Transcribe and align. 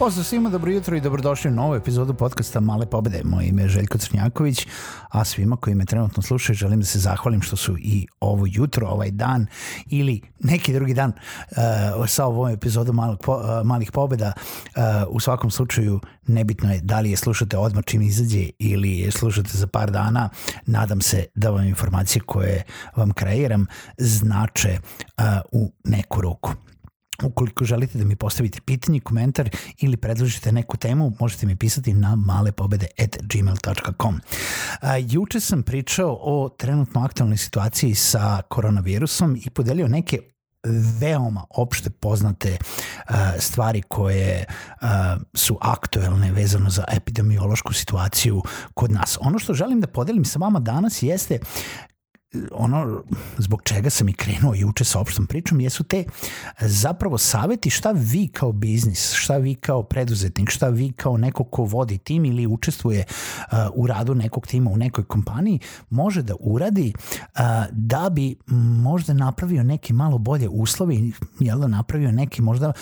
Pozdrav 0.00 0.24
svima, 0.24 0.50
dobro 0.50 0.70
jutro 0.70 0.96
i 0.96 1.00
dobrodošli 1.00 1.50
u 1.50 1.54
novu 1.54 1.74
epizodu 1.74 2.14
podcasta 2.14 2.60
Male 2.60 2.86
pobede. 2.86 3.20
Moje 3.24 3.48
ime 3.48 3.62
je 3.62 3.68
Željko 3.68 3.98
Crnjaković, 3.98 4.66
a 5.08 5.24
svima 5.24 5.56
koji 5.56 5.74
me 5.74 5.84
trenutno 5.84 6.22
slušaju 6.22 6.56
želim 6.56 6.80
da 6.80 6.86
se 6.86 6.98
zahvalim 6.98 7.42
što 7.42 7.56
su 7.56 7.76
i 7.78 8.06
ovo 8.20 8.46
jutro, 8.48 8.86
ovaj 8.88 9.10
dan 9.10 9.46
ili 9.86 10.20
neki 10.38 10.72
drugi 10.72 10.94
dan 10.94 11.12
uh, 11.12 12.08
sa 12.08 12.26
ovom 12.26 12.48
epizodom 12.48 12.96
malih, 12.96 13.18
po, 13.22 13.36
uh, 13.36 13.66
malih 13.66 13.92
pobeda. 13.92 14.32
Uh, 14.36 14.82
u 15.08 15.20
svakom 15.20 15.50
slučaju 15.50 16.00
nebitno 16.26 16.72
je 16.72 16.80
da 16.80 17.00
li 17.00 17.10
je 17.10 17.16
slušate 17.16 17.58
odmah 17.58 17.84
čim 17.84 18.02
izađe 18.02 18.50
ili 18.58 18.98
je 18.98 19.10
slušate 19.10 19.50
za 19.52 19.66
par 19.66 19.90
dana. 19.90 20.28
Nadam 20.66 21.00
se 21.00 21.24
da 21.34 21.50
vam 21.50 21.64
informacije 21.64 22.22
koje 22.22 22.62
vam 22.96 23.12
kreiram 23.12 23.66
znače 23.98 24.78
uh, 24.78 25.24
u 25.52 25.72
neku 25.84 26.20
ruku. 26.20 26.52
Ukoliko 27.22 27.64
želite 27.64 27.98
da 27.98 28.04
mi 28.04 28.16
postavite 28.16 28.60
pitanje, 28.60 29.00
komentar 29.00 29.50
ili 29.78 29.96
predložite 29.96 30.52
neku 30.52 30.76
temu, 30.76 31.12
možete 31.20 31.46
mi 31.46 31.56
pisati 31.56 31.94
na 31.94 32.16
malepobede.gmail.com. 32.16 34.20
Juče 35.08 35.40
sam 35.40 35.62
pričao 35.62 36.18
o 36.20 36.48
trenutno 36.58 37.04
aktualnoj 37.04 37.36
situaciji 37.36 37.94
sa 37.94 38.42
koronavirusom 38.48 39.36
i 39.46 39.50
podelio 39.50 39.88
neke 39.88 40.18
veoma 41.00 41.44
opšte 41.50 41.90
poznate 41.90 42.58
stvari 43.38 43.82
koje 43.82 44.44
su 45.34 45.58
aktuelne 45.60 46.32
vezano 46.32 46.70
za 46.70 46.84
epidemiološku 46.92 47.72
situaciju 47.72 48.42
kod 48.74 48.92
nas. 48.92 49.18
Ono 49.20 49.38
što 49.38 49.54
želim 49.54 49.80
da 49.80 49.86
podelim 49.86 50.24
sa 50.24 50.38
vama 50.38 50.60
danas 50.60 51.02
jeste 51.02 51.38
ono 52.52 53.02
zbog 53.38 53.62
čega 53.62 53.90
sam 53.90 54.08
i 54.08 54.12
krenuo 54.12 54.54
juče 54.54 54.84
sa 54.84 55.00
opštom 55.00 55.26
pričom 55.26 55.60
jesu 55.60 55.84
te 55.84 56.04
zapravo 56.60 57.18
saveti 57.18 57.70
šta 57.70 57.92
vi 57.92 58.28
kao 58.28 58.52
biznis, 58.52 59.12
šta 59.12 59.36
vi 59.36 59.54
kao 59.54 59.82
preduzetnik, 59.82 60.50
šta 60.50 60.68
vi 60.68 60.92
kao 60.92 61.16
neko 61.16 61.44
ko 61.44 61.64
vodi 61.64 61.98
tim 61.98 62.24
ili 62.24 62.46
učestvuje 62.46 63.04
u 63.74 63.86
radu 63.86 64.14
nekog 64.14 64.46
tima 64.46 64.70
u 64.70 64.76
nekoj 64.76 65.04
kompaniji 65.04 65.58
može 65.90 66.22
da 66.22 66.34
uradi 66.40 66.92
da 67.70 68.10
bi 68.10 68.36
možda 68.82 69.12
napravio 69.12 69.62
neke 69.62 69.92
malo 69.92 70.18
bolje 70.18 70.48
uslove 70.48 70.94
i 70.94 71.12
jel 71.40 71.58
da 71.58 71.66
napravio 71.66 72.12
neki 72.12 72.42
možda 72.42 72.72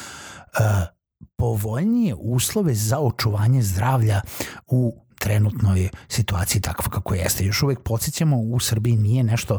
povoljnije 1.37 2.15
uslove 2.15 2.75
za 2.75 2.99
očuvanje 2.99 3.63
zdravlja 3.63 4.21
u 4.67 5.08
trenutnoj 5.29 5.89
situaciji 6.09 6.63
takva 6.63 6.91
kako 6.91 7.15
jeste. 7.15 7.45
Još 7.45 7.63
uvek 7.63 7.81
podsjećamo, 7.81 8.37
u 8.37 8.61
Srbiji 8.61 8.97
nije 8.97 9.25
nešto 9.25 9.59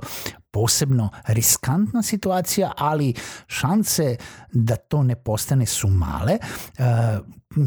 posebno 0.51 1.09
riskantna 1.27 2.03
situacija, 2.03 2.71
ali 2.77 3.13
šanse 3.47 4.15
da 4.51 4.75
to 4.75 5.03
ne 5.03 5.15
postane 5.15 5.65
su 5.65 5.87
male, 5.87 6.37
uh, 6.79 6.85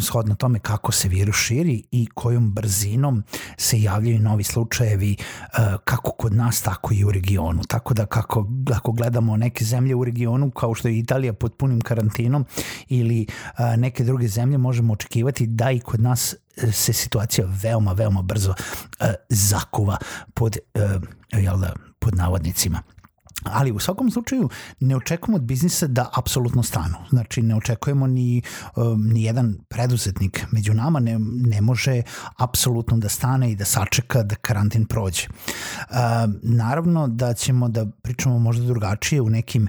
shodno 0.00 0.34
tome 0.34 0.58
kako 0.58 0.92
se 0.92 1.08
virus 1.08 1.36
širi 1.36 1.82
i 1.90 2.08
kojom 2.14 2.52
brzinom 2.52 3.22
se 3.56 3.82
javljaju 3.82 4.18
novi 4.18 4.44
slučajevi 4.44 5.16
uh, 5.18 5.80
kako 5.84 6.10
kod 6.10 6.34
nas, 6.34 6.62
tako 6.62 6.94
i 6.94 7.04
u 7.04 7.12
regionu. 7.12 7.62
Tako 7.68 7.94
da 7.94 8.06
kako, 8.06 8.46
ako 8.74 8.92
gledamo 8.92 9.36
neke 9.36 9.64
zemlje 9.64 9.94
u 9.94 10.04
regionu 10.04 10.50
kao 10.50 10.74
što 10.74 10.88
je 10.88 10.98
Italija 10.98 11.32
pod 11.32 11.54
punim 11.54 11.80
karantinom 11.80 12.46
ili 12.88 13.26
uh, 13.28 13.76
neke 13.76 14.04
druge 14.04 14.28
zemlje, 14.28 14.58
možemo 14.58 14.92
očekivati 14.92 15.46
da 15.46 15.70
i 15.70 15.80
kod 15.80 16.00
nas 16.00 16.34
se 16.72 16.92
situacija 16.92 17.48
veoma, 17.62 17.92
veoma 17.92 18.22
brzo 18.22 18.50
uh, 18.50 19.06
zakuva 19.28 19.96
pod, 20.34 20.56
jel 21.32 21.58
da, 21.58 21.74
pod 22.02 22.14
navodnicima. 22.18 22.82
Ali 23.44 23.72
u 23.72 23.78
svakom 23.78 24.10
slučaju 24.10 24.48
ne 24.80 24.96
očekujemo 24.96 25.36
od 25.36 25.42
biznisa 25.42 25.86
da 25.86 26.10
apsolutno 26.16 26.62
stanu. 26.62 26.94
Znači 27.10 27.42
ne 27.42 27.56
očekujemo 27.56 28.06
ni, 28.06 28.42
um, 28.76 29.08
ni 29.08 29.22
jedan 29.22 29.56
preduzetnik 29.68 30.46
među 30.50 30.74
nama 30.74 31.00
ne, 31.00 31.18
ne 31.46 31.60
može 31.60 32.02
apsolutno 32.36 32.96
da 32.96 33.08
stane 33.08 33.50
i 33.52 33.56
da 33.56 33.64
sačeka 33.64 34.22
da 34.22 34.34
karantin 34.34 34.86
prođe. 34.86 35.26
Uh, 35.28 35.96
naravno 36.42 37.08
da 37.08 37.34
ćemo 37.34 37.68
da 37.68 37.86
pričamo 37.86 38.38
možda 38.38 38.64
drugačije 38.64 39.20
u 39.20 39.30
nekim 39.30 39.68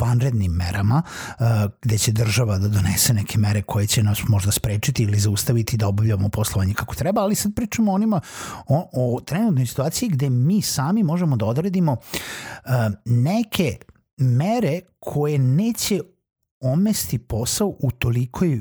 vanrednim 0.00 0.52
merama 0.52 1.02
uh, 1.38 1.46
gde 1.82 1.98
će 1.98 2.12
država 2.12 2.58
da 2.58 2.68
donese 2.68 3.14
neke 3.14 3.38
mere 3.38 3.62
koje 3.62 3.86
će 3.86 4.02
nas 4.02 4.18
možda 4.28 4.52
sprečiti 4.52 5.02
ili 5.02 5.18
zaustaviti 5.18 5.76
da 5.76 5.88
obavljamo 5.88 6.28
poslovanje 6.28 6.74
kako 6.74 6.94
treba, 6.94 7.20
ali 7.20 7.34
sad 7.34 7.54
pričamo 7.54 7.92
onima 7.92 8.20
o, 8.66 8.88
o 8.92 9.20
trenutnoj 9.20 9.66
situaciji 9.66 10.08
gde 10.08 10.30
mi 10.30 10.62
sami 10.62 11.02
možemo 11.02 11.36
da 11.36 11.46
odredimo 11.46 11.92
uh, 11.92 12.70
neke 13.22 13.76
mere 14.16 14.80
koje 14.98 15.38
neće 15.38 16.00
omesti 16.60 17.18
posao 17.18 17.76
u 17.80 17.90
tolikoj 17.90 18.60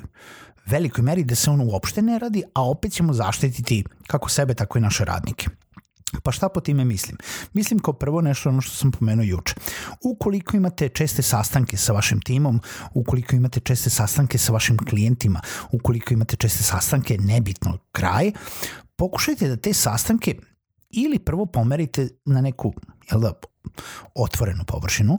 velikoj 0.65 1.03
meri 1.03 1.23
da 1.23 1.35
se 1.35 1.49
on 1.49 1.61
uopšte 1.61 2.01
ne 2.01 2.19
radi, 2.19 2.43
a 2.53 2.69
opet 2.69 2.93
ćemo 2.93 3.13
zaštititi 3.13 3.83
kako 4.07 4.29
sebe, 4.29 4.53
tako 4.53 4.77
i 4.77 4.81
naše 4.81 5.05
radnike. 5.05 5.47
Pa 6.23 6.31
šta 6.31 6.49
po 6.49 6.61
time 6.61 6.85
mislim? 6.85 7.17
Mislim 7.53 7.79
kao 7.79 7.93
prvo 7.93 8.21
nešto 8.21 8.49
ono 8.49 8.61
što 8.61 8.75
sam 8.75 8.91
pomenuo 8.91 9.23
juče. 9.23 9.55
Ukoliko 10.03 10.57
imate 10.57 10.89
česte 10.89 11.21
sastanke 11.21 11.77
sa 11.77 11.93
vašim 11.93 12.21
timom, 12.21 12.61
ukoliko 12.93 13.35
imate 13.35 13.59
česte 13.59 13.89
sastanke 13.89 14.37
sa 14.37 14.53
vašim 14.53 14.77
klijentima, 14.77 15.41
ukoliko 15.71 16.13
imate 16.13 16.35
česte 16.35 16.63
sastanke, 16.63 17.17
nebitno 17.17 17.77
kraj, 17.91 18.31
pokušajte 18.95 19.47
da 19.47 19.57
te 19.57 19.73
sastanke 19.73 20.35
ili 20.89 21.19
prvo 21.19 21.45
pomerite 21.45 22.09
na 22.25 22.41
neku 22.41 22.73
jel 23.11 23.21
da, 23.21 23.33
otvorenu 24.15 24.63
površinu, 24.63 25.17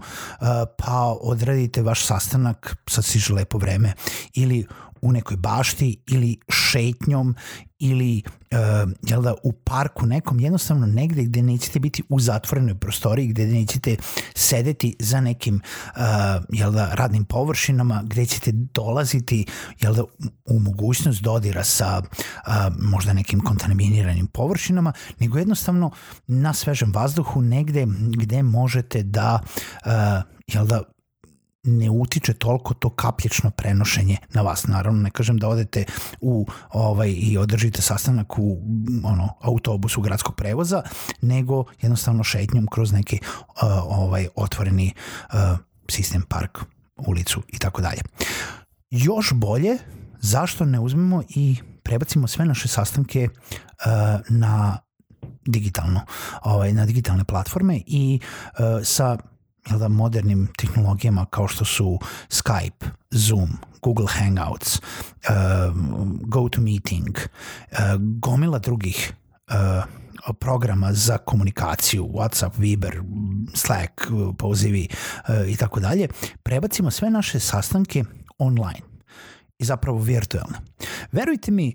pa 0.76 1.16
odredite 1.20 1.82
vaš 1.82 2.06
sastanak, 2.06 2.76
sad 2.88 3.04
si 3.04 3.18
lepo 3.32 3.58
vreme, 3.58 3.92
ili 4.34 4.66
u 5.04 5.12
nekoj 5.12 5.36
bašti 5.36 5.96
ili 6.06 6.36
šetnjom 6.48 7.34
ili 7.78 8.22
uh, 8.26 8.92
jel 9.02 9.22
da, 9.22 9.34
u 9.42 9.52
parku 9.52 10.06
nekom, 10.06 10.40
jednostavno 10.40 10.86
negde 10.86 11.24
gde 11.24 11.42
nećete 11.42 11.80
biti 11.80 12.02
u 12.08 12.20
zatvorenoj 12.20 12.74
prostoriji, 12.74 13.26
gde 13.26 13.46
nećete 13.46 13.96
sedeti 14.34 14.96
za 14.98 15.20
nekim 15.20 15.54
uh, 15.54 16.00
jel 16.48 16.72
da, 16.72 16.94
radnim 16.94 17.24
površinama, 17.24 18.02
gde 18.06 18.26
ćete 18.26 18.50
dolaziti 18.52 19.46
jel 19.80 19.94
da, 19.94 20.02
u 20.44 20.58
mogućnost 20.58 21.22
dodira 21.22 21.64
sa 21.64 22.02
uh, 22.02 22.52
možda 22.78 23.12
nekim 23.12 23.40
kontaminiranim 23.40 24.26
površinama, 24.26 24.92
nego 25.20 25.38
jednostavno 25.38 25.90
na 26.26 26.54
svežem 26.54 26.92
vazduhu 26.92 27.42
negde 27.42 27.86
gde 28.16 28.42
možete 28.42 29.02
da 29.02 29.40
uh, 29.86 29.92
jel 30.46 30.66
da 30.66 30.93
ne 31.64 31.90
utiče 31.90 32.34
toliko 32.34 32.74
to 32.74 32.90
kapljično 32.90 33.50
prenošenje 33.50 34.16
na 34.32 34.42
vas. 34.42 34.66
Naravno, 34.66 35.02
ne 35.02 35.10
kažem 35.10 35.38
da 35.38 35.48
odete 35.48 35.84
u 36.20 36.46
ovaj 36.72 37.14
i 37.16 37.38
održite 37.38 37.82
sastanak 37.82 38.38
u 38.38 38.58
ono 39.04 39.28
autobusu 39.40 40.00
gradskog 40.00 40.34
prevoza, 40.36 40.82
nego 41.22 41.64
jednostavno 41.82 42.24
šetnjom 42.24 42.66
kroz 42.66 42.92
neki 42.92 43.18
uh, 43.22 43.54
ovaj 43.84 44.28
otvoreni 44.36 44.92
uh, 45.32 45.58
sistem 45.90 46.22
park, 46.28 46.58
ulicu 46.96 47.42
i 47.48 47.58
tako 47.58 47.82
dalje. 47.82 48.00
Još 48.90 49.32
bolje, 49.32 49.78
zašto 50.20 50.64
ne 50.64 50.80
uzmemo 50.80 51.22
i 51.28 51.56
prebacimo 51.82 52.26
sve 52.26 52.44
naše 52.44 52.68
sastanke 52.68 53.28
uh, 53.28 54.20
na 54.28 54.78
digitalno, 55.46 56.00
ovaj, 56.42 56.72
na 56.72 56.86
digitalne 56.86 57.24
platforme 57.24 57.80
i 57.86 58.20
uh, 58.22 58.64
sa 58.84 59.18
da, 59.70 59.88
modernim 59.88 60.48
tehnologijama 60.58 61.26
kao 61.26 61.48
što 61.48 61.64
su 61.64 61.98
Skype, 62.28 62.86
Zoom, 63.10 63.48
Google 63.82 64.06
Hangouts, 64.08 64.78
uh, 64.78 64.82
GoToMeeting, 66.20 67.18
uh, 67.18 67.78
gomila 67.98 68.58
drugih 68.58 69.12
uh, 69.48 69.84
programa 70.40 70.92
za 70.92 71.18
komunikaciju, 71.18 72.04
WhatsApp, 72.04 72.50
Viber, 72.56 73.02
Slack, 73.54 73.92
pozivi 74.38 74.88
i 75.48 75.56
tako 75.56 75.80
dalje, 75.80 76.08
prebacimo 76.42 76.90
sve 76.90 77.10
naše 77.10 77.40
sastanke 77.40 78.04
online 78.38 78.80
i 79.58 79.64
zapravo 79.64 79.98
virtualne. 79.98 80.58
Verujte 81.12 81.50
mi, 81.50 81.74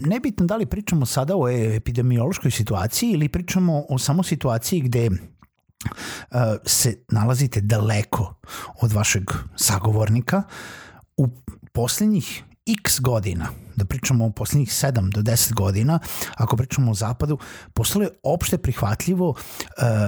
nebitno 0.00 0.46
da 0.46 0.56
li 0.56 0.66
pričamo 0.66 1.06
sada 1.06 1.36
o 1.36 1.48
epidemiološkoj 1.48 2.50
situaciji 2.50 3.10
ili 3.10 3.28
pričamo 3.28 3.84
o 3.88 3.98
samo 3.98 4.22
situaciji 4.22 4.80
gde 4.80 5.10
se 6.64 6.96
nalazite 7.08 7.60
daleko 7.60 8.34
od 8.80 8.92
vašeg 8.92 9.22
sagovornika, 9.56 10.42
u 11.16 11.28
poslednjih 11.72 12.44
x 12.66 13.00
godina, 13.00 13.48
da 13.76 13.84
pričamo 13.84 14.26
o 14.26 14.30
poslednjih 14.30 14.68
7 14.68 15.10
do 15.12 15.20
10 15.20 15.54
godina, 15.54 15.98
ako 16.36 16.56
pričamo 16.56 16.90
o 16.90 16.94
zapadu, 16.94 17.38
postalo 17.74 18.04
je 18.04 18.10
opšte 18.22 18.58
prihvatljivo 18.58 19.28
uh, 19.28 19.36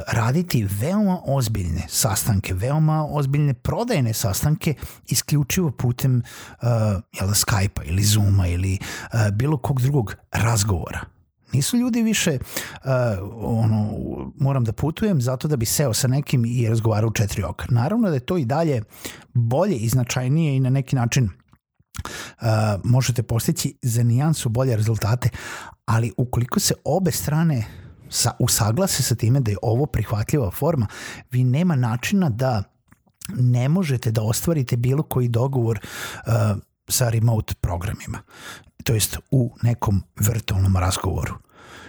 raditi 0.08 0.66
veoma 0.80 1.20
ozbiljne 1.26 1.82
sastanke, 1.88 2.54
veoma 2.54 3.06
ozbiljne 3.10 3.54
prodajne 3.54 4.14
sastanke 4.14 4.74
isključivo 5.06 5.70
putem 5.70 6.16
uh, 6.16 6.68
jel 7.12 7.28
da, 7.28 7.34
Skype-a 7.34 7.84
ili 7.84 8.02
Zooma 8.02 8.46
ili 8.46 8.78
uh, 8.78 9.20
bilo 9.32 9.56
kog 9.56 9.80
drugog 9.80 10.14
razgovora. 10.32 11.13
Nisu 11.54 11.76
ljudi 11.76 12.02
više 12.02 12.38
uh, 12.40 12.90
ono, 13.34 13.90
moram 14.40 14.64
da 14.64 14.72
putujem 14.72 15.20
zato 15.20 15.48
da 15.48 15.56
bi 15.56 15.66
seo 15.66 15.94
sa 15.94 16.08
nekim 16.08 16.44
i 16.44 16.68
razgovarao 16.68 17.08
u 17.08 17.12
četiri 17.12 17.42
oka. 17.42 17.66
Naravno 17.70 18.08
da 18.08 18.14
je 18.14 18.20
to 18.20 18.36
i 18.36 18.44
dalje 18.44 18.82
bolje 19.34 19.76
i 19.76 19.88
značajnije 19.88 20.56
i 20.56 20.60
na 20.60 20.70
neki 20.70 20.96
način 20.96 21.24
uh, 21.24 22.46
možete 22.84 23.22
postići 23.22 23.74
za 23.82 24.02
nijansu 24.02 24.48
bolje 24.48 24.76
rezultate, 24.76 25.28
ali 25.86 26.12
ukoliko 26.16 26.60
se 26.60 26.74
obe 26.84 27.10
strane 27.10 27.64
sa, 28.08 28.30
usaglase 28.38 29.02
sa 29.02 29.14
time 29.14 29.40
da 29.40 29.50
je 29.50 29.56
ovo 29.62 29.86
prihvatljiva 29.86 30.50
forma, 30.50 30.86
vi 31.30 31.44
nema 31.44 31.76
načina 31.76 32.28
da 32.28 32.62
ne 33.28 33.68
možete 33.68 34.10
da 34.10 34.22
ostvarite 34.22 34.76
bilo 34.76 35.02
koji 35.02 35.28
dogovor 35.28 35.80
uh, 36.26 36.32
sa 36.88 37.08
remote 37.08 37.54
programima, 37.60 38.18
to 38.84 38.94
jest 38.94 39.18
u 39.30 39.50
nekom 39.62 40.02
virtualnom 40.20 40.76
razgovoru 40.76 41.44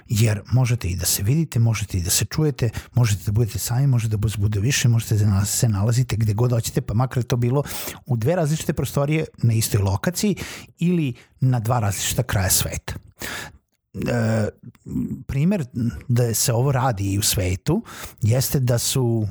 jer 0.08 0.42
možete 0.52 0.88
i 0.88 0.96
da 0.96 1.06
se 1.06 1.24
vidite, 1.24 1.60
možete 1.60 1.98
i 1.98 2.04
da 2.04 2.10
se 2.10 2.26
čujete, 2.26 2.70
možete 2.94 3.24
da 3.26 3.32
budete 3.32 3.60
sami, 3.60 3.88
možete 3.88 4.18
da 4.18 4.28
bude 4.38 4.60
više, 4.60 4.88
možete 4.88 5.16
da 5.16 5.46
se 5.46 5.70
nalazite 5.70 6.16
gde 6.16 6.34
god 6.34 6.52
hoćete, 6.52 6.82
pa 6.82 6.94
makar 6.94 7.24
to 7.24 7.36
bilo 7.36 7.64
u 8.06 8.18
dve 8.18 8.36
različite 8.36 8.74
prostorije 8.74 9.26
na 9.44 9.54
istoj 9.54 9.82
lokaciji 9.82 10.36
ili 10.80 11.14
na 11.40 11.60
dva 11.60 11.80
različita 11.80 12.24
kraja 12.24 12.50
sveta. 12.50 12.94
E, 13.96 14.50
primer 15.28 15.66
da 16.08 16.34
se 16.34 16.54
ovo 16.54 16.72
radi 16.72 17.14
i 17.14 17.20
u 17.20 17.22
svetu 17.22 17.84
jeste 18.22 18.60
da 18.60 18.78
su 18.78 19.28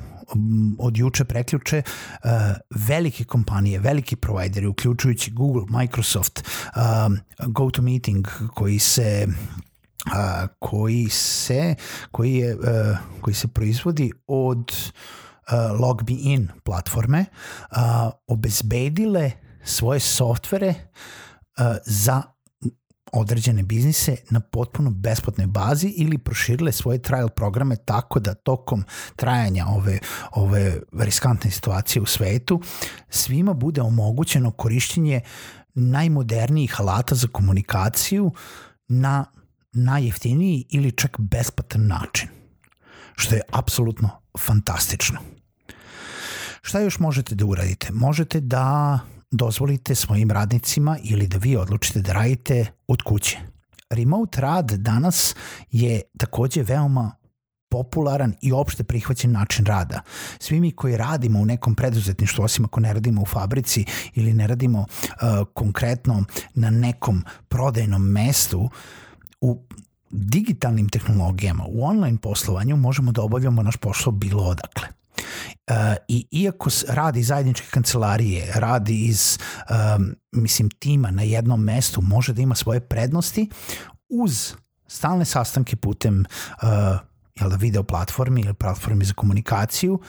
od 0.79 0.97
juče 0.97 1.25
preključe 1.25 1.81
uh, 1.85 2.29
velike 2.69 3.23
kompanije, 3.23 3.79
veliki 3.79 4.15
provajderi, 4.15 4.67
uključujući 4.67 5.31
Google, 5.31 5.63
Microsoft, 5.69 6.43
um, 6.75 7.17
GoToMeeting 7.47 8.27
koji 8.53 8.79
se 8.79 9.27
a, 10.13 10.47
koji 10.59 11.09
se 11.09 11.75
koji 12.11 12.33
je 12.33 12.57
a, 12.63 12.97
koji 13.21 13.33
se 13.33 13.47
proizvodi 13.47 14.11
od 14.27 14.71
uh, 14.71 15.79
LogMeIn 15.81 16.47
platforme 16.63 17.25
a, 17.69 18.11
obezbedile 18.27 19.31
svoje 19.63 19.99
softvere 19.99 20.73
a, 21.57 21.75
za 21.85 22.21
određene 23.15 23.63
biznise 23.63 24.15
na 24.29 24.39
potpuno 24.39 24.89
besplatnoj 24.89 25.47
bazi 25.47 25.87
ili 25.87 26.17
proširile 26.17 26.71
svoje 26.71 27.01
trial 27.01 27.29
programe 27.29 27.75
tako 27.75 28.19
da 28.19 28.33
tokom 28.33 28.83
trajanja 29.15 29.65
ove, 29.67 29.99
ove 30.31 30.79
riskantne 30.93 31.51
situacije 31.51 32.01
u 32.01 32.05
svetu 32.05 32.61
svima 33.09 33.53
bude 33.53 33.81
omogućeno 33.81 34.51
korišćenje 34.51 35.21
najmodernijih 35.73 36.81
alata 36.81 37.15
za 37.15 37.27
komunikaciju 37.27 38.31
na 38.87 39.25
najjeftiniji 39.75 40.65
ili 40.69 40.91
čak 40.91 41.19
besplatan 41.19 41.87
način, 41.87 42.29
što 43.15 43.35
je 43.35 43.41
apsolutno 43.51 44.09
fantastično. 44.39 45.19
Šta 46.61 46.79
još 46.79 46.99
možete 46.99 47.35
da 47.35 47.45
uradite? 47.45 47.87
Možete 47.91 48.39
da 48.39 48.99
dozvolite 49.31 49.95
svojim 49.95 50.31
radnicima 50.31 50.97
ili 51.03 51.27
da 51.27 51.37
vi 51.37 51.55
odlučite 51.55 52.01
da 52.01 52.13
radite 52.13 52.65
od 52.87 53.01
kuće. 53.01 53.37
Remote 53.89 54.41
rad 54.41 54.71
danas 54.71 55.35
je 55.71 56.01
takođe 56.17 56.63
veoma 56.63 57.11
popularan 57.69 58.33
i 58.41 58.51
opšte 58.51 58.83
prihvaćen 58.83 59.31
način 59.31 59.65
rada. 59.65 60.01
Svi 60.39 60.59
mi 60.59 60.71
koji 60.71 60.97
radimo 60.97 61.39
u 61.39 61.45
nekom 61.45 61.75
preduzetništvu, 61.75 62.43
osim 62.43 62.65
ako 62.65 62.79
ne 62.79 62.93
radimo 62.93 63.21
u 63.21 63.25
fabrici 63.25 63.85
ili 64.13 64.33
ne 64.33 64.47
radimo 64.47 64.79
uh, 64.79 65.47
konkretno 65.53 66.23
na 66.53 66.69
nekom 66.69 67.23
prodajnom 67.47 68.01
mestu, 68.01 68.59
uh, 68.59 68.71
u 69.41 69.65
digitalnim 70.09 70.89
tehnologijama, 70.89 71.65
u 71.67 71.85
online 71.85 72.17
poslovanju 72.17 72.75
možemo 72.77 73.11
da 73.11 73.21
obavljamo 73.21 73.63
naš 73.63 73.77
posao 73.77 74.11
bilo 74.11 74.43
odakle. 74.43 74.87
E, 75.67 75.95
I 76.07 76.27
iako 76.31 76.69
radi 76.87 77.23
zajedničke 77.23 77.67
kancelarije, 77.71 78.51
radi 78.55 79.05
iz, 79.05 79.39
um, 79.97 80.15
mislim, 80.31 80.69
tima 80.69 81.11
na 81.11 81.21
jednom 81.21 81.63
mestu, 81.63 82.01
može 82.01 82.33
da 82.33 82.41
ima 82.41 82.55
svoje 82.55 82.79
prednosti 82.79 83.49
uz 84.09 84.53
stalne 84.87 85.25
sastanke 85.25 85.75
putem 85.75 86.25
uh, 86.63 86.67
jel 87.35 87.49
da, 87.49 87.55
video 87.55 87.83
platformi 87.83 88.41
ili 88.41 88.53
platformi 88.53 89.05
za 89.05 89.13
komunikaciju, 89.13 89.99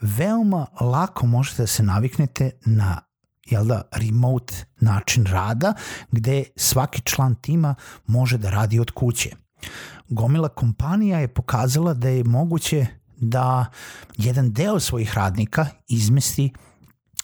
veoma 0.00 0.66
lako 0.80 1.26
možete 1.26 1.62
da 1.62 1.66
se 1.66 1.82
naviknete 1.82 2.50
na 2.64 3.00
jel 3.46 3.64
da, 3.64 3.82
remote 3.92 4.54
način 4.80 5.26
rada 5.26 5.74
gde 6.10 6.44
svaki 6.56 7.02
član 7.02 7.34
tima 7.34 7.74
može 8.06 8.38
da 8.38 8.50
radi 8.50 8.80
od 8.80 8.90
kuće. 8.90 9.30
Gomila 10.08 10.48
kompanija 10.48 11.18
je 11.18 11.28
pokazala 11.28 11.94
da 11.94 12.08
je 12.08 12.24
moguće 12.24 12.86
da 13.16 13.66
jedan 14.16 14.52
deo 14.52 14.80
svojih 14.80 15.14
radnika 15.14 15.66
izmesti 15.88 16.52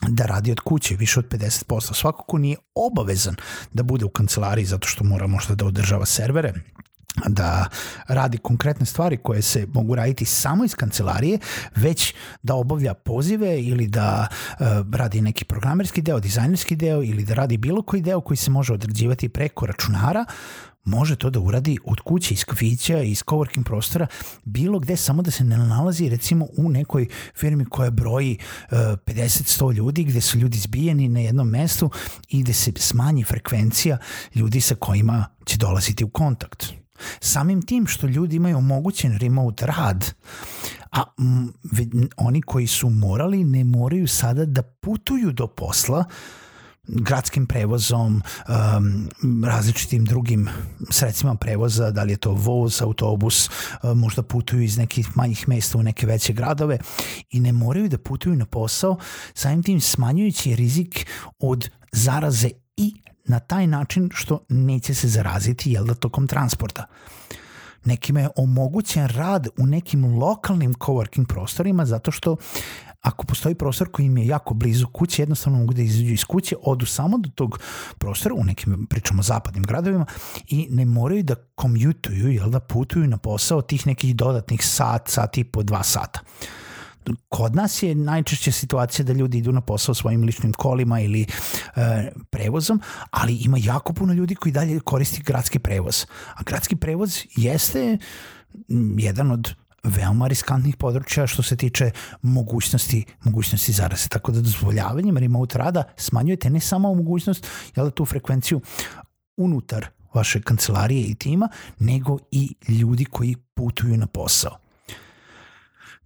da 0.09 0.27
radi 0.27 0.53
od 0.53 0.61
kuće, 0.61 0.97
više 0.97 1.21
od 1.21 1.29
50%. 1.29 1.95
Svako 1.95 2.25
ko 2.25 2.39
nije 2.39 2.57
obavezan 2.75 3.37
da 3.73 3.83
bude 3.83 4.05
u 4.05 4.09
kancelariji 4.09 4.65
zato 4.65 4.89
što 4.89 5.05
mora 5.05 5.27
možda 5.27 5.55
da 5.55 5.67
održava 5.67 6.07
servere, 6.07 6.53
da 7.27 7.69
radi 8.09 8.39
konkretne 8.39 8.87
stvari 8.87 9.17
koje 9.17 9.43
se 9.43 9.67
mogu 9.75 9.95
raditi 9.95 10.25
samo 10.25 10.65
iz 10.65 10.75
kancelarije, 10.75 11.39
već 11.77 12.15
da 12.43 12.55
obavlja 12.55 12.95
pozive 12.95 13.63
ili 13.63 13.87
da 13.87 14.27
uh, 14.29 14.67
radi 14.93 15.21
neki 15.21 15.45
programerski 15.45 16.03
deo, 16.03 16.21
dizajnerski 16.21 16.77
deo 16.77 17.03
ili 17.03 17.25
da 17.25 17.35
radi 17.35 17.57
bilo 17.57 17.83
koji 17.83 18.03
deo 18.03 18.21
koji 18.21 18.37
se 18.37 18.51
može 18.51 18.73
odrađivati 18.73 19.29
preko 19.29 19.67
računara, 19.67 20.25
može 20.87 21.17
to 21.17 21.31
da 21.31 21.41
uradi 21.41 21.79
od 21.85 22.01
kuće, 22.01 22.35
iz 22.35 22.45
kafića, 22.45 22.99
iz 22.99 23.23
coworking 23.23 23.65
prostora, 23.65 24.07
bilo 24.45 24.79
gde, 24.79 24.97
samo 24.97 25.23
da 25.23 25.31
se 25.31 25.45
ne 25.45 25.59
nalazi 25.59 26.09
recimo 26.09 26.47
u 26.57 26.69
nekoj 26.71 27.07
firmi 27.35 27.65
koja 27.65 27.91
broji 27.91 28.39
uh, 28.39 28.79
50-100 28.79 29.75
ljudi, 29.75 30.05
gde 30.05 30.21
su 30.21 30.39
ljudi 30.39 30.59
zbijeni 30.59 31.09
na 31.09 31.21
jednom 31.21 31.49
mestu 31.49 31.91
i 32.29 32.43
gde 32.43 32.53
se 32.53 32.73
smanji 32.77 33.25
frekvencija 33.25 33.99
ljudi 34.35 34.61
sa 34.61 34.75
kojima 34.75 35.27
će 35.45 35.57
dolaziti 35.57 36.05
u 36.05 36.09
kontakt. 36.09 36.67
Samim 37.21 37.63
tim 37.63 37.87
što 37.87 38.07
ljudi 38.07 38.37
imaju 38.37 38.59
omogućen 38.59 39.19
remote 39.19 39.67
rad, 39.67 40.15
a 40.93 41.03
m, 41.19 41.53
oni 42.17 42.43
koji 42.43 42.67
su 42.67 42.91
morali 42.91 43.45
ne 43.45 43.65
moraju 43.65 44.09
sada 44.09 44.45
da 44.45 44.63
putuju 44.63 45.33
do 45.33 45.47
posla 45.47 46.05
gradskim 46.89 47.47
prevozom, 47.47 48.23
um, 48.49 49.09
različitim 49.45 50.05
drugim 50.05 50.49
sredstvima 50.91 51.35
prevoza, 51.35 51.91
da 51.91 52.03
li 52.03 52.13
je 52.13 52.17
to 52.17 52.33
voz, 52.33 52.83
autobus, 52.83 53.51
um, 53.83 53.99
možda 53.99 54.23
putuju 54.23 54.63
iz 54.63 54.79
nekih 54.79 55.17
manjih 55.17 55.49
mesta 55.49 55.79
u 55.79 55.83
neke 55.83 56.07
veće 56.07 56.33
gradove 56.33 56.79
i 57.31 57.41
ne 57.41 57.53
moraju 57.53 57.89
da 57.89 57.99
putuju 57.99 58.37
na 58.37 58.47
posao, 58.47 58.97
samim 59.35 59.63
tim 59.63 59.81
smanjujući 59.81 60.57
rizik 60.57 61.07
od 61.39 61.71
zaraze 61.93 62.51
na 63.27 63.39
taj 63.39 63.67
način 63.67 64.11
što 64.15 64.45
neće 64.49 64.95
se 64.95 65.09
zaraziti 65.09 65.73
jel 65.73 65.85
da 65.85 65.95
tokom 65.95 66.27
transporta. 66.27 66.87
Nekima 67.85 68.21
je 68.21 68.29
omogućen 68.37 69.09
rad 69.09 69.49
u 69.59 69.67
nekim 69.67 70.19
lokalnim 70.19 70.75
coworking 70.75 71.27
prostorima 71.27 71.87
zato 71.87 72.11
što 72.11 72.37
ako 73.01 73.27
postoji 73.27 73.55
prostor 73.55 73.91
koji 73.91 74.07
im 74.07 74.19
je 74.19 74.27
jako 74.27 74.55
blizu 74.55 74.87
kuće, 74.87 75.23
jednostavno 75.23 75.59
mogu 75.59 75.75
da 75.75 75.83
izađu 75.83 76.13
iz 76.13 76.25
kuće, 76.25 76.57
odu 76.63 76.87
samo 76.87 77.19
do 77.19 77.31
tog 77.35 77.61
prostora, 77.99 78.35
u 78.35 78.45
nekim, 78.45 78.87
pričamo, 78.91 79.23
zapadnim 79.23 79.65
gradovima 79.65 80.07
i 80.49 80.69
ne 80.71 80.85
moraju 80.85 81.23
da 81.23 81.35
komutuju, 81.35 82.29
jel 82.29 82.51
da 82.51 82.61
putuju 82.61 83.07
na 83.07 83.17
posao 83.17 83.63
tih 83.63 83.87
nekih 83.87 84.17
dodatnih 84.17 84.67
sat, 84.67 85.09
sat 85.09 85.39
i 85.39 85.45
po 85.45 85.63
dva 85.63 85.83
sata 85.83 86.21
kod 87.29 87.55
nas 87.55 87.83
je 87.83 87.95
najčešća 87.95 88.53
situacija 88.53 89.05
da 89.05 89.13
ljudi 89.13 89.39
idu 89.39 89.53
na 89.53 89.61
posao 89.61 89.95
svojim 89.95 90.23
ličnim 90.23 90.53
kolima 90.53 91.01
ili 91.01 91.27
e, 91.77 92.11
prevozom, 92.31 92.81
ali 93.11 93.37
ima 93.37 93.57
jako 93.61 93.93
puno 93.93 94.13
ljudi 94.13 94.35
koji 94.35 94.53
dalje 94.53 94.81
koristi 94.81 95.23
gradski 95.23 95.59
prevoz. 95.59 96.07
A 96.35 96.43
gradski 96.43 96.77
prevoz 96.77 97.23
jeste 97.37 97.99
jedan 98.97 99.31
od 99.31 99.55
veoma 99.85 100.27
riskantnih 100.27 100.77
područja 100.77 101.27
što 101.27 101.43
se 101.43 101.57
tiče 101.57 101.91
mogućnosti, 102.23 103.05
mogućnosti 103.25 103.73
zaraze. 103.73 104.09
Tako 104.09 104.33
da 104.33 104.41
dozvoljavanjem 104.41 105.17
remote 105.17 105.59
rada 105.59 105.83
smanjujete 105.97 106.51
ne 106.51 106.61
samo 106.61 106.95
mogućnost, 106.95 107.47
jel 107.77 107.91
tu 107.91 108.05
frekvenciju 108.05 108.61
unutar 109.37 109.87
vaše 110.15 110.43
kancelarije 110.43 111.07
i 111.07 111.15
tima, 111.15 111.49
nego 111.79 112.19
i 112.31 112.55
ljudi 112.69 113.05
koji 113.05 113.37
putuju 113.55 113.97
na 113.97 114.07
posao. 114.07 114.66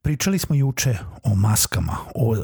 Pričali 0.03 0.39
smo 0.39 0.55
juče 0.55 0.99
o 1.23 1.35
maskama, 1.35 1.97
o, 2.15 2.37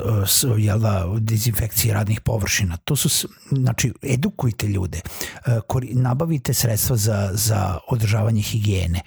o 0.52 0.56
jel 0.56 0.78
da, 0.78 1.06
dezinfekciji 1.18 1.92
radnih 1.92 2.20
površina. 2.20 2.76
To 2.76 2.96
su, 2.96 3.28
znači, 3.50 3.92
edukujte 4.02 4.66
ljude, 4.66 5.00
e, 5.46 5.60
nabavite 5.92 6.54
sredstva 6.54 6.96
za, 6.96 7.30
za 7.32 7.78
održavanje 7.88 8.42
higijene. 8.42 9.00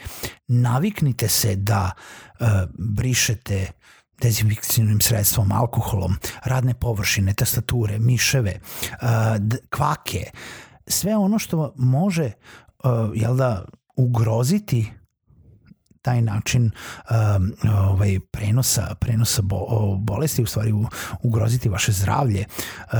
Naviknite 0.48 1.28
se 1.28 1.56
da 1.56 1.92
uh, 2.40 2.48
brišete 2.78 3.68
dezinfekcijnim 4.22 5.02
sredstvom, 5.02 5.52
alkoholom, 5.52 6.16
radne 6.44 6.74
površine, 6.74 7.34
tastature, 7.34 8.00
miševe, 8.00 8.60
kvake, 9.70 10.32
sve 10.88 11.18
ono 11.18 11.40
što 11.40 11.74
može 11.78 12.32
jel 13.14 13.36
da, 13.36 13.66
ugroziti 13.96 14.92
taj 16.10 16.22
način 16.22 16.72
um, 17.10 17.54
ovaj 17.70 18.20
prenosa 18.32 18.96
prenosa 19.00 19.42
bo, 19.42 19.96
bolesti 19.98 20.44
u 20.44 20.46
stvari 20.46 20.72
u, 20.72 20.86
ugroziti 21.24 21.70
vaše 21.70 21.92
zdravlje 21.92 22.46
uh, 22.46 23.00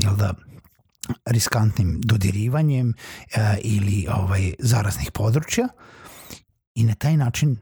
jel 0.00 0.16
da 0.16 0.34
riskantnim 1.26 2.00
dodirivanjem 2.04 2.88
uh, 2.88 3.42
ili 3.62 4.06
ovaj 4.14 4.54
zaraznih 4.58 5.10
područja 5.14 5.68
i 6.74 6.84
na 6.84 6.94
taj 6.94 7.16
način 7.16 7.56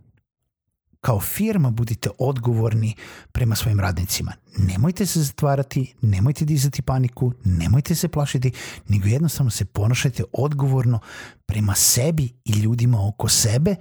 kao 1.01 1.21
firma 1.21 1.71
budite 1.71 2.11
odgovorni 2.19 2.95
prema 3.33 3.55
svojim 3.55 3.81
radnicima. 3.81 4.33
Nemojte 4.59 5.07
se 5.07 5.23
zatvarati, 5.23 5.95
nemojte 6.03 6.45
dizati 6.45 6.83
paniku, 6.83 7.33
nemojte 7.45 7.95
se 7.95 8.09
plašiti, 8.09 8.53
nego 8.89 9.07
jednostavno 9.07 9.51
se 9.51 9.65
ponašajte 9.65 10.25
odgovorno 10.33 11.01
prema 11.47 11.75
sebi 11.75 12.33
i 12.45 12.53
ljudima 12.53 13.09
oko 13.09 13.29
sebe 13.29 13.75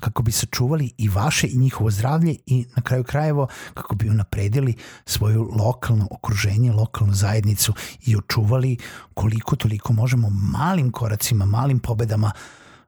kako 0.00 0.22
bi 0.22 0.32
sačuvali 0.32 0.92
i 0.98 1.08
vaše 1.08 1.46
i 1.46 1.58
njihovo 1.58 1.90
zdravlje 1.90 2.36
i 2.46 2.64
na 2.76 2.82
kraju 2.82 3.04
krajevo 3.04 3.48
kako 3.74 3.94
bi 3.94 4.10
unapredili 4.10 4.74
svoju 5.06 5.50
lokalno 5.58 6.08
okruženje, 6.10 6.72
lokalnu 6.72 7.14
zajednicu 7.14 7.72
i 8.06 8.16
očuvali 8.16 8.76
koliko 9.14 9.56
toliko 9.56 9.92
možemo 9.92 10.30
malim 10.30 10.90
koracima, 10.90 11.44
malim 11.44 11.78
pobedama 11.78 12.32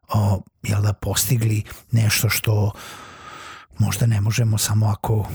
o, 0.09 0.43
jel 0.63 0.83
da 0.83 0.93
postigli 0.93 1.63
nešto 1.91 2.29
što 2.29 2.65
uh, 2.65 2.73
možda 3.81 4.07
ne 4.07 4.21
možemo 4.21 4.59
samo 4.59 4.87
ako 4.87 5.29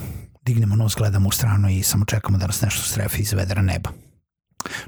dignemo 0.46 0.76
nos, 0.76 0.96
gledamo 0.96 1.30
u 1.30 1.32
stranu 1.32 1.70
i 1.70 1.84
samo 1.84 2.06
čekamo 2.06 2.38
da 2.38 2.48
nas 2.48 2.62
nešto 2.62 2.82
strefi 2.82 3.22
iz 3.22 3.34
vedra 3.34 3.62
neba. 3.62 3.90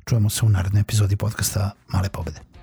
Čujemo 0.05 0.29
se 0.29 0.45
u 0.45 0.49
narednoj 0.49 0.81
epizodi 0.81 1.15
podcasta 1.15 1.71
Male 1.87 2.09
pobede. 2.09 2.56